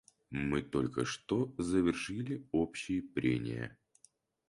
[0.31, 3.77] Мы только что завершили общие прения.